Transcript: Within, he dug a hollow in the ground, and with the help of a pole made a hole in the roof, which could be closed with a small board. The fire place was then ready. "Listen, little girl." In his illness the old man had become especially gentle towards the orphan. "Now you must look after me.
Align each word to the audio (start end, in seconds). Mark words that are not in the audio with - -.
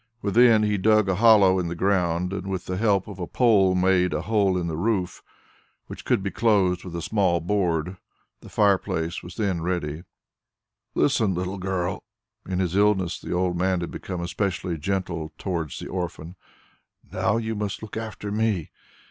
Within, 0.23 0.63
he 0.63 0.79
dug 0.79 1.07
a 1.07 1.17
hollow 1.17 1.59
in 1.59 1.67
the 1.67 1.75
ground, 1.75 2.33
and 2.33 2.47
with 2.47 2.65
the 2.65 2.77
help 2.77 3.07
of 3.07 3.19
a 3.19 3.27
pole 3.27 3.75
made 3.75 4.15
a 4.15 4.23
hole 4.23 4.57
in 4.57 4.65
the 4.65 4.75
roof, 4.75 5.21
which 5.85 6.05
could 6.05 6.23
be 6.23 6.31
closed 6.31 6.83
with 6.83 6.95
a 6.95 7.03
small 7.03 7.39
board. 7.39 7.97
The 8.39 8.49
fire 8.49 8.79
place 8.79 9.21
was 9.21 9.35
then 9.35 9.61
ready. 9.61 10.01
"Listen, 10.95 11.35
little 11.35 11.59
girl." 11.59 12.01
In 12.47 12.57
his 12.57 12.75
illness 12.75 13.19
the 13.19 13.31
old 13.33 13.55
man 13.59 13.81
had 13.81 13.91
become 13.91 14.21
especially 14.21 14.75
gentle 14.79 15.33
towards 15.37 15.77
the 15.77 15.87
orphan. 15.87 16.35
"Now 17.11 17.37
you 17.37 17.53
must 17.53 17.83
look 17.83 17.95
after 17.95 18.31
me. 18.31 18.71